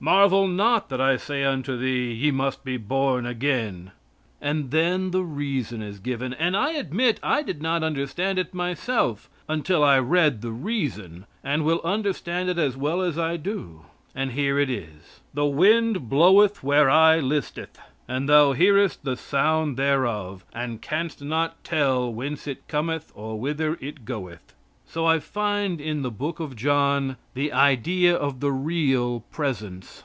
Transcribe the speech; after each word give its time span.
"Marvel 0.00 0.46
not 0.46 0.90
that 0.90 1.00
I 1.00 1.16
say 1.16 1.42
unto 1.42 1.76
thee, 1.76 2.12
'ye 2.12 2.30
must 2.30 2.62
be 2.64 2.76
born 2.76 3.26
again.'" 3.26 3.90
And 4.40 4.70
then 4.70 5.10
the 5.10 5.24
reason 5.24 5.82
is 5.82 5.98
given, 5.98 6.32
and 6.34 6.56
I 6.56 6.70
admit 6.74 7.18
I 7.20 7.42
did 7.42 7.60
not 7.60 7.82
understand 7.82 8.38
it 8.38 8.54
myself 8.54 9.28
until 9.48 9.82
I 9.82 9.98
read 9.98 10.40
the 10.40 10.52
reason, 10.52 11.26
and 11.42 11.64
will 11.64 11.80
understand 11.82 12.48
it 12.48 12.58
as 12.58 12.76
well 12.76 13.02
as 13.02 13.18
I 13.18 13.38
do; 13.38 13.86
and 14.14 14.30
here 14.30 14.56
it 14.56 14.70
is: 14.70 15.18
"The 15.34 15.46
wind 15.46 16.08
bloweth 16.08 16.62
where 16.62 16.88
it 16.88 17.24
listeth, 17.24 17.76
and 18.06 18.28
thou 18.28 18.52
hearest 18.52 19.02
the 19.02 19.16
sound 19.16 19.76
thereof, 19.76 20.44
and 20.54 20.80
canst 20.80 21.22
not 21.24 21.64
tell 21.64 22.08
whence 22.12 22.46
it 22.46 22.68
cometh 22.68 23.12
and 23.16 23.40
whither 23.40 23.76
it 23.80 24.04
goeth." 24.04 24.54
So 24.90 25.04
I 25.04 25.18
find 25.18 25.82
in 25.82 26.00
the 26.00 26.10
book 26.10 26.40
of 26.40 26.56
John 26.56 27.18
the 27.34 27.52
idea 27.52 28.14
of 28.16 28.40
the 28.40 28.50
real 28.50 29.20
presence. 29.30 30.02